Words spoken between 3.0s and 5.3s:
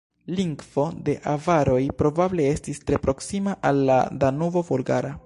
proksima al la Danubo-Bolgara.